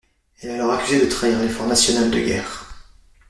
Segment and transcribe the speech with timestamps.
[0.41, 2.65] Elle est alors accusée de trahir l'effort national de guerre.